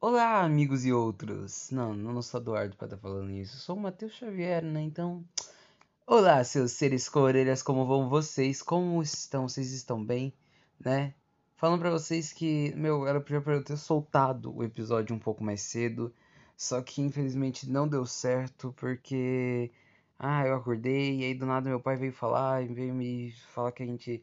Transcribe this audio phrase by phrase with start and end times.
[0.00, 1.72] Olá, amigos e outros.
[1.72, 3.56] Não, não sou Eduardo para estar tá falando isso.
[3.56, 4.80] sou o Matheus Xavier, né?
[4.80, 5.24] Então,
[6.06, 8.62] olá, seus seres com orelhas, como vão vocês?
[8.62, 9.48] Como estão?
[9.48, 10.32] Vocês estão bem,
[10.78, 11.12] né?
[11.56, 15.62] Falando para vocês que, meu, era para eu ter soltado o episódio um pouco mais
[15.62, 16.14] cedo,
[16.56, 19.68] só que infelizmente não deu certo porque
[20.16, 23.82] ah, eu acordei e aí do nada meu pai veio falar, veio me falar que
[23.82, 24.22] a gente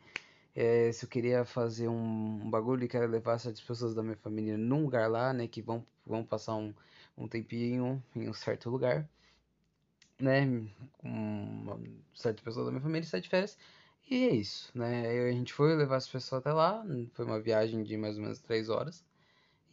[0.56, 4.16] é, se eu queria fazer um, um bagulho e quero levar certas pessoas da minha
[4.16, 5.48] família num lugar lá, né?
[5.48, 6.74] Que vão, vão passar um,
[7.18, 9.08] um tempinho em um certo lugar,
[10.20, 10.46] né?
[11.00, 13.58] Com certas pessoas da minha família de férias.
[14.10, 15.08] E é isso, né?
[15.08, 16.86] Aí a gente foi levar as pessoas até lá.
[17.14, 19.04] Foi uma viagem de mais ou menos 3 horas.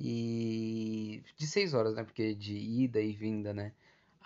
[0.01, 1.23] E.
[1.37, 2.05] de 6 horas, né?
[2.05, 3.73] Porque de ida e vinda, né?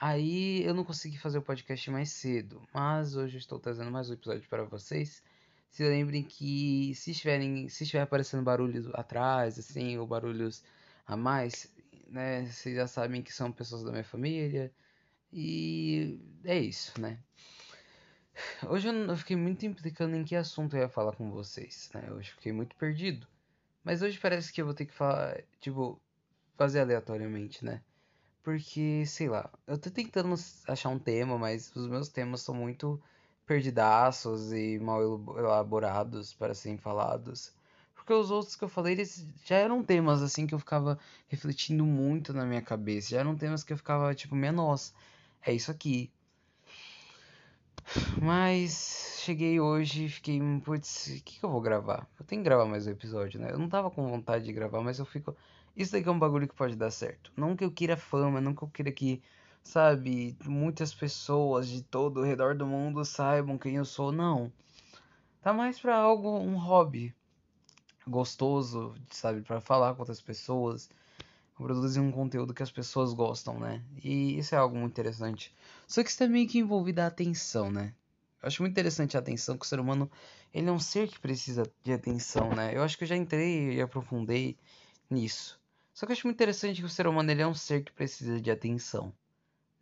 [0.01, 2.63] Aí eu não consegui fazer o podcast mais cedo.
[2.73, 5.23] Mas hoje eu estou trazendo mais um episódio para vocês
[5.71, 10.65] se lembrem que se estiverem, se estiver aparecendo barulhos atrás, assim, ou barulhos
[11.07, 11.71] a mais,
[12.09, 14.73] né, vocês já sabem que são pessoas da minha família.
[15.33, 17.19] E é isso, né?
[18.69, 22.11] Hoje eu fiquei muito implicando em que assunto eu ia falar com vocês, né?
[22.13, 23.27] Hoje fiquei muito perdido.
[23.83, 26.01] Mas hoje parece que eu vou ter que falar, tipo,
[26.57, 27.83] fazer aleatoriamente, né?
[28.43, 30.35] Porque, sei lá, eu tô tentando
[30.69, 33.01] achar um tema, mas os meus temas são muito
[33.47, 35.01] perdidaços e mal
[35.39, 37.55] elaborados para serem falados.
[37.95, 41.85] Porque os outros que eu falei, eles já eram temas assim que eu ficava refletindo
[41.85, 43.11] muito na minha cabeça.
[43.11, 44.93] Já eram temas que eu ficava tipo, nossa,
[45.45, 46.11] é isso aqui.
[48.21, 52.07] Mas cheguei hoje e fiquei, putz, o que, que eu vou gravar?
[52.19, 53.51] Eu tenho que gravar mais um episódio, né?
[53.53, 55.37] Eu não tava com vontade de gravar, mas eu fico.
[55.77, 57.33] Isso daqui é um bagulho que pode dar certo.
[57.37, 59.23] Não que eu queira fama, não que eu queira que
[59.67, 64.51] sabe, muitas pessoas de todo o redor do mundo saibam quem eu sou, não.
[65.43, 67.15] Tá mais para algo, um hobby
[68.07, 70.89] gostoso, sabe, para falar com outras pessoas,
[71.57, 73.83] produzir um conteúdo que as pessoas gostam, né?
[74.03, 75.53] E isso é algo muito interessante.
[75.87, 77.93] Só que isso tá meio que envolvido a atenção, né?
[78.41, 80.09] Eu acho muito interessante a atenção, que o ser humano,
[80.55, 82.75] ele é um ser que precisa de atenção, né?
[82.75, 84.57] Eu acho que eu já entrei e aprofundei
[85.11, 85.61] nisso.
[85.93, 87.93] Só que eu acho muito interessante que o ser humano, ele é um ser que
[87.93, 89.13] precisa de atenção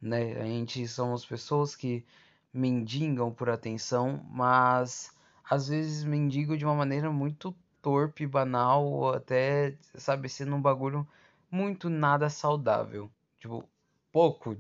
[0.04, 0.40] né?
[0.40, 2.04] A gente somos pessoas que
[2.52, 5.12] mendigam por atenção, mas
[5.48, 11.06] às vezes mendigam de uma maneira muito torpe, banal, ou até, sabe, sendo um bagulho
[11.50, 13.10] muito nada saudável.
[13.38, 13.64] Tipo,
[14.12, 14.56] pouco,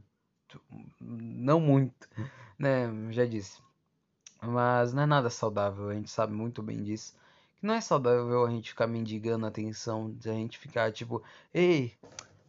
[1.00, 2.08] não muito,
[2.58, 2.88] né?
[3.10, 3.62] Já disse.
[4.42, 7.14] Mas não é nada saudável, a gente sabe muito bem disso.
[7.56, 11.22] Que não é saudável a gente ficar mendigando atenção, a gente ficar tipo,
[11.52, 11.94] ei,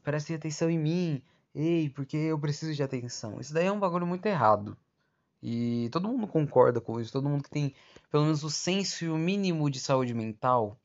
[0.04, 1.22] preste atenção em mim,
[1.56, 3.40] Ei, porque eu preciso de atenção.
[3.40, 4.78] Isso daí é um bagulho muito errado.
[5.42, 7.14] E todo mundo concorda com isso.
[7.14, 7.74] Todo mundo que tem
[8.12, 10.78] pelo menos o senso mínimo de saúde mental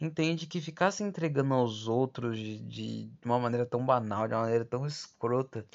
[0.00, 4.42] entende que ficar se entregando aos outros de, de uma maneira tão banal, de uma
[4.42, 5.66] maneira tão escrota,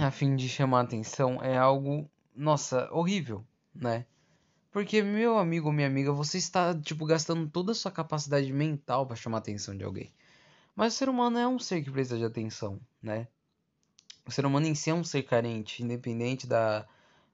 [0.00, 3.44] a fim de chamar atenção é algo, nossa, horrível,
[3.74, 4.04] né?
[4.70, 9.06] Porque, meu amigo ou minha amiga, você está, tipo, gastando toda a sua capacidade mental
[9.06, 10.12] para chamar a atenção de alguém.
[10.78, 13.26] Mas o ser humano é um ser que precisa de atenção, né?
[14.24, 16.86] O ser humano em si é um ser carente, independente da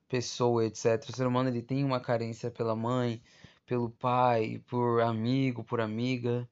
[0.09, 1.07] pessoa, etc.
[1.07, 3.21] O ser humano ele tem uma carência pela mãe,
[3.63, 6.49] pelo pai, por amigo, por amiga,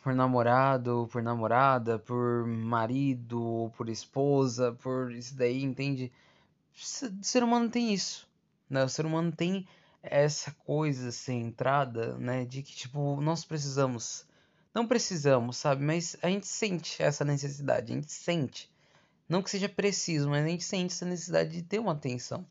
[0.00, 6.12] por namorado, por namorada, por marido, por esposa, por isso daí, entende?
[7.20, 8.28] O ser humano tem isso,
[8.70, 8.84] né?
[8.84, 9.66] O ser humano tem
[10.00, 14.24] essa coisa centrada, né, de que tipo nós precisamos
[14.74, 15.82] não precisamos, sabe?
[15.84, 18.70] Mas a gente sente essa necessidade, a gente sente.
[19.28, 22.46] Não que seja preciso, mas a gente sente essa necessidade de ter uma atenção.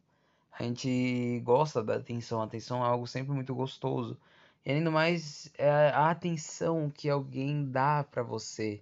[0.51, 4.17] A gente gosta da atenção, a atenção é algo sempre muito gostoso.
[4.65, 8.81] E ainda mais é a atenção que alguém dá para você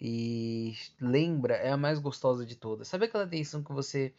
[0.00, 2.88] e lembra é a mais gostosa de todas.
[2.88, 4.12] Sabe aquela atenção que você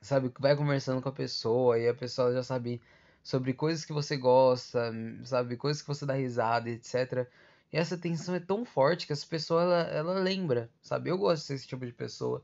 [0.00, 2.80] sabe vai conversando com a pessoa e a pessoa já sabe
[3.26, 4.92] sobre coisas que você gosta,
[5.24, 7.26] sabe, coisas que você dá risada, etc.
[7.72, 11.10] E essa tensão é tão forte que essa pessoa ela, ela lembra, sabe?
[11.10, 12.40] Eu gosto de ser esse tipo de pessoa.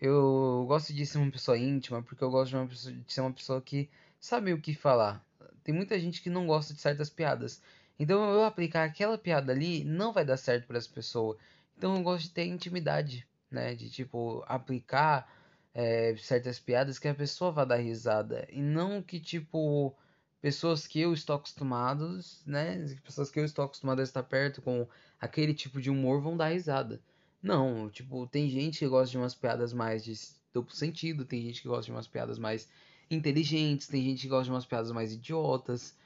[0.00, 3.20] Eu gosto de ser uma pessoa íntima, porque eu gosto de, uma pessoa, de ser
[3.22, 3.90] uma pessoa que
[4.20, 5.20] sabe o que falar.
[5.64, 7.60] Tem muita gente que não gosta de certas piadas.
[7.98, 11.36] Então eu aplicar aquela piada ali não vai dar certo para essa pessoa.
[11.76, 13.74] Então eu gosto de ter intimidade, né?
[13.74, 15.28] De tipo aplicar
[15.74, 18.46] é, certas piadas que a pessoa vai dar risada.
[18.52, 19.96] E não que tipo
[20.44, 22.84] pessoas que eu estou acostumados, né?
[23.02, 24.86] Pessoas que eu estou acostumado a estar perto com
[25.18, 27.00] aquele tipo de humor vão dar risada.
[27.42, 30.12] Não, tipo, tem gente que gosta de umas piadas mais de
[30.52, 32.68] duplo sentido, tem gente que gosta de umas piadas mais
[33.10, 35.96] inteligentes, tem gente que gosta de umas piadas mais idiotas.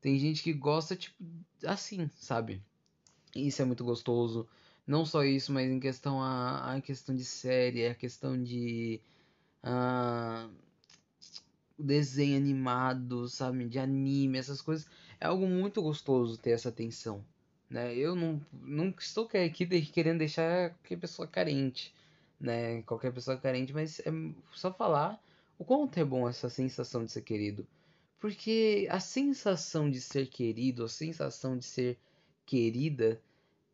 [0.00, 1.16] Tem gente que gosta, tipo,
[1.66, 2.62] assim, sabe?
[3.34, 4.48] Isso é muito gostoso.
[4.86, 9.00] Não só isso, mas em questão a, a questão de série, a questão de
[9.64, 10.67] uh,
[11.78, 14.86] desenho animado, sabe, de anime, essas coisas,
[15.20, 17.24] é algo muito gostoso ter essa atenção,
[17.70, 17.94] né?
[17.94, 21.94] Eu não, não estou aqui querendo deixar qualquer pessoa carente,
[22.40, 22.82] né?
[22.82, 24.10] Qualquer pessoa carente, mas é
[24.52, 25.22] só falar
[25.58, 27.66] o quanto é bom essa sensação de ser querido.
[28.20, 31.98] Porque a sensação de ser querido, a sensação de ser
[32.44, 33.20] querida,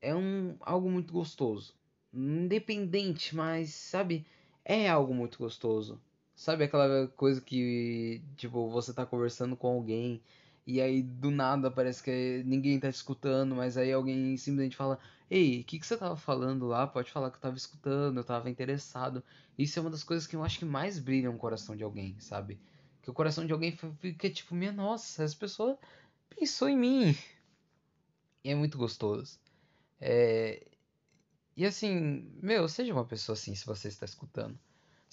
[0.00, 1.74] é um algo muito gostoso.
[2.12, 4.26] Independente, mas sabe,
[4.64, 6.00] é algo muito gostoso.
[6.34, 10.22] Sabe aquela coisa que tipo você tá conversando com alguém
[10.66, 14.98] e aí do nada parece que ninguém tá escutando, mas aí alguém simplesmente fala:
[15.30, 16.86] "Ei, o que que você tava falando lá?
[16.86, 19.22] Pode falar que eu tava escutando, eu tava interessado".
[19.58, 22.18] Isso é uma das coisas que eu acho que mais brilha no coração de alguém,
[22.20, 22.60] sabe?
[23.02, 25.78] Que o coração de alguém fica tipo, minha nossa, essa pessoa
[26.30, 27.16] pensou em mim.
[28.44, 29.38] E é muito gostoso.
[30.00, 30.66] É...
[31.56, 34.58] E assim, meu, seja uma pessoa assim se você está escutando.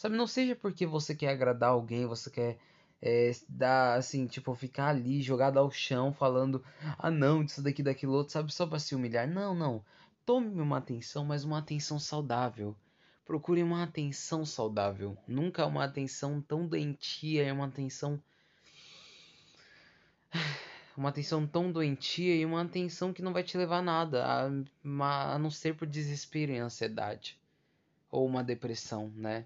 [0.01, 2.57] Sabe, não seja porque você quer agradar alguém, você quer
[2.99, 6.65] é, dar, assim, tipo, ficar ali jogado ao chão falando,
[6.97, 9.27] ah não, disso daqui, daquilo outro, sabe, só para se humilhar.
[9.27, 9.85] Não, não.
[10.25, 12.75] Tome uma atenção, mas uma atenção saudável.
[13.23, 15.15] Procure uma atenção saudável.
[15.27, 18.19] Nunca uma atenção tão doentia, é uma atenção
[20.97, 25.35] uma atenção tão doentia e uma atenção que não vai te levar a nada, a,
[25.35, 27.39] a não ser por desespero e ansiedade.
[28.09, 29.45] Ou uma depressão, né?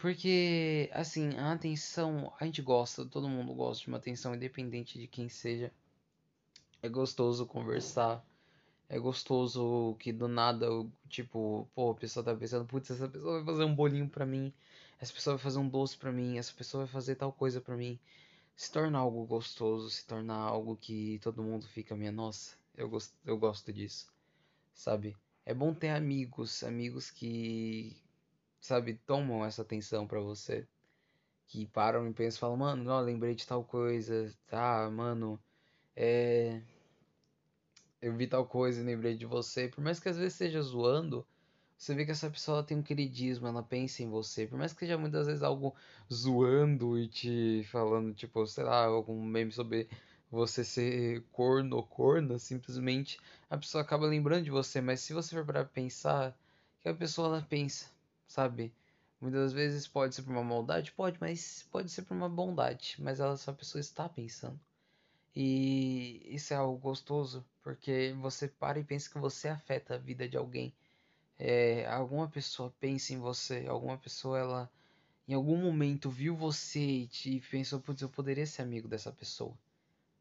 [0.00, 5.06] Porque, assim, a atenção, a gente gosta, todo mundo gosta de uma atenção, independente de
[5.06, 5.70] quem seja.
[6.82, 8.24] É gostoso conversar.
[8.88, 10.66] É gostoso que do nada,
[11.08, 14.52] tipo, pô, a pessoa tá pensando, putz, essa pessoa vai fazer um bolinho pra mim,
[14.98, 17.76] essa pessoa vai fazer um doce pra mim, essa pessoa vai fazer tal coisa pra
[17.76, 18.00] mim
[18.60, 23.14] se torna algo gostoso, se torna algo que todo mundo fica, minha nossa, eu gosto,
[23.24, 24.12] eu gosto disso,
[24.74, 25.16] sabe?
[25.46, 27.96] É bom ter amigos, amigos que,
[28.60, 30.66] sabe, tomam essa atenção para você,
[31.46, 35.40] que param e pensam, falam, mano, ó, lembrei de tal coisa, tá, mano,
[35.96, 36.62] é,
[38.00, 41.26] eu vi tal coisa e lembrei de você, por mais que às vezes esteja zoando,
[41.80, 44.46] você vê que essa pessoa tem um queridismo, ela pensa em você.
[44.46, 45.74] Por mais que seja muitas vezes algo
[46.12, 49.88] zoando e te falando, tipo, sei lá, algum meme sobre
[50.30, 53.18] você ser corno ou corna, simplesmente
[53.48, 54.80] a pessoa acaba lembrando de você.
[54.82, 56.36] Mas se você for para pensar,
[56.82, 57.86] que a pessoa ela pensa,
[58.30, 58.72] sabe?
[59.20, 62.96] Muitas vezes pode ser por uma maldade, pode, mas pode ser por uma bondade.
[62.98, 64.58] Mas ela, essa pessoa está pensando.
[65.34, 70.28] E isso é algo gostoso, porque você para e pensa que você afeta a vida
[70.28, 70.72] de alguém
[71.40, 74.70] é, alguma pessoa pensa em você, alguma pessoa ela
[75.26, 79.56] em algum momento viu você e te pensou, putz, eu poderia ser amigo dessa pessoa.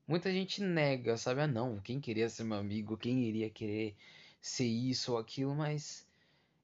[0.08, 1.42] Muita gente nega, sabe?
[1.42, 3.96] Ah, não, quem queria ser meu amigo, quem iria querer
[4.40, 6.08] ser isso ou aquilo, mas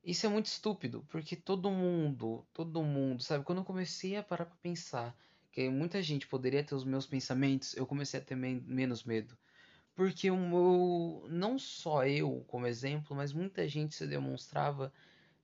[0.06, 3.44] isso é muito estúpido, porque todo mundo, todo mundo, sabe?
[3.44, 5.18] Quando eu comecei a parar pra pensar
[5.52, 9.36] que muita gente poderia ter os meus pensamentos, eu comecei a ter menos medo.
[9.96, 14.94] Porque o meu, não só eu como exemplo, mas muita gente se demonstrava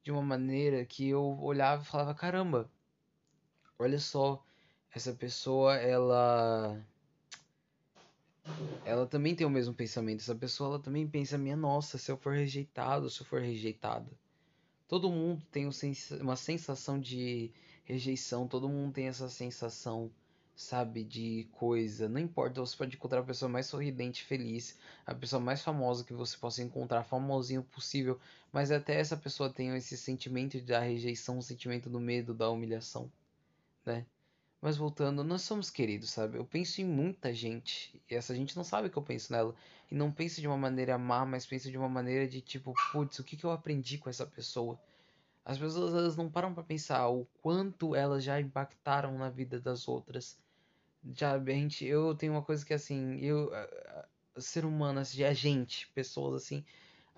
[0.04, 2.70] de uma maneira que eu olhava e falava: caramba,
[3.80, 4.44] olha só,
[4.94, 6.80] essa pessoa ela
[8.86, 10.20] ela também tem o mesmo pensamento.
[10.20, 14.12] Essa pessoa ela também pensa: minha nossa, se eu for rejeitado, se eu for rejeitada.
[14.92, 15.70] Todo mundo tem
[16.20, 17.50] uma sensação de
[17.86, 20.12] rejeição, todo mundo tem essa sensação
[20.54, 22.10] sabe, de coisa.
[22.10, 26.12] Não importa, você pode encontrar a pessoa mais sorridente, feliz, a pessoa mais famosa que
[26.12, 28.20] você possa encontrar, famosinho possível,
[28.52, 33.10] mas até essa pessoa tem esse sentimento da rejeição, o sentimento do medo, da humilhação,
[33.86, 34.06] né?
[34.62, 36.38] Mas voltando, nós somos queridos, sabe?
[36.38, 39.56] Eu penso em muita gente, e essa gente não sabe que eu penso nela,
[39.92, 43.20] e não penso de uma maneira má, mas penso de uma maneira de tipo, putz,
[43.20, 44.80] o que, que eu aprendi com essa pessoa?
[45.44, 49.88] As pessoas elas não param para pensar o quanto elas já impactaram na vida das
[49.88, 50.38] outras
[51.16, 53.52] já a gente, eu tenho uma coisa que assim, eu
[54.38, 56.64] ser humano, assim, a gente, pessoas assim,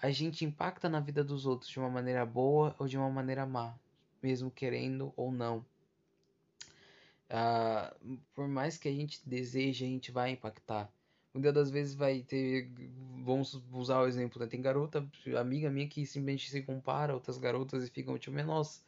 [0.02, 3.46] a gente impacta na vida dos outros de uma maneira boa ou de uma maneira
[3.46, 3.76] má,
[4.22, 5.66] mesmo querendo ou não.
[7.34, 10.88] Uh, por mais que a gente deseje, a gente vai impactar.
[11.34, 12.70] Muitas das vezes vai ter.
[13.25, 14.48] Vamos usar o exemplo, né?
[14.48, 15.04] Tem garota,
[15.40, 18.82] amiga minha, que simplesmente se compara a outras garotas e ficam tipo, nossa,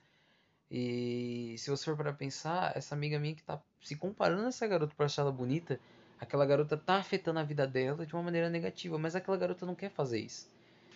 [0.70, 4.68] e se você for para pensar, essa amiga minha que tá se comparando a essa
[4.68, 5.80] garota pra achar ela bonita,
[6.20, 9.75] aquela garota tá afetando a vida dela de uma maneira negativa, mas aquela garota não
[9.75, 10.50] quer fazer isso.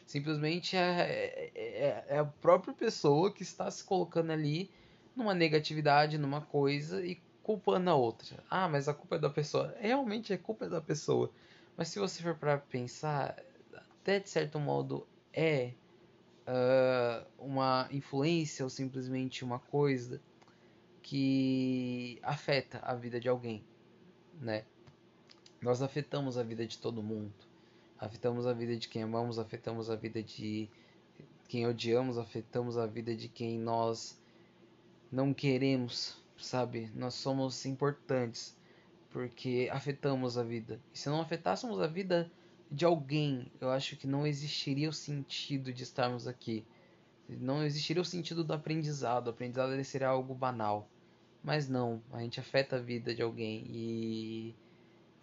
[0.05, 4.69] Simplesmente é, é, é, é a própria pessoa que está se colocando ali
[5.15, 7.15] numa negatividade, numa coisa, e
[7.49, 8.43] culpando a outra.
[8.47, 9.75] Ah, mas a culpa é da pessoa.
[9.79, 11.31] Realmente a culpa é da pessoa.
[11.75, 15.73] Mas se você for para pensar, até de certo modo é
[16.45, 20.21] uh, uma influência ou simplesmente uma coisa
[21.01, 23.63] que afeta a vida de alguém,
[24.39, 24.63] né?
[25.59, 27.33] Nós afetamos a vida de todo mundo.
[27.97, 30.69] Afetamos a vida de quem amamos, afetamos a vida de
[31.47, 34.21] quem odiamos, afetamos a vida de quem nós
[35.11, 36.91] não queremos, sabe?
[36.95, 38.57] Nós somos importantes
[39.11, 40.79] porque afetamos a vida.
[40.93, 42.31] E se não afetássemos a vida
[42.71, 46.65] de alguém, eu acho que não existiria o sentido de estarmos aqui.
[47.27, 49.27] Não existiria o sentido do aprendizado.
[49.27, 50.87] O aprendizado seria algo banal.
[51.43, 54.55] Mas não, a gente afeta a vida de alguém e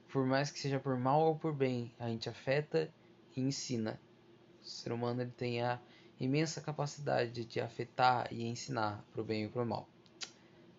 [0.08, 2.90] por mais que seja por mal ou por bem, a gente afeta
[3.36, 4.00] e ensina.
[4.62, 5.78] O ser humano ele tem a
[6.18, 9.86] imensa capacidade de afetar e ensinar para o bem e para o mal.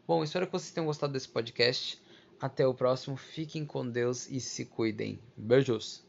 [0.08, 2.02] Bom, espero que vocês tenham gostado desse podcast.
[2.40, 3.18] Até o próximo.
[3.18, 5.20] Fiquem com Deus e se cuidem.
[5.36, 6.07] Beijos.